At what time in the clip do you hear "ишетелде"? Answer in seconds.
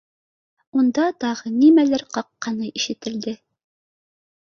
2.83-3.39